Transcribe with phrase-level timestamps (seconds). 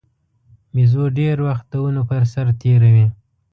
[0.73, 3.07] بیزو ډېر وخت د ونو پر سر تېروي.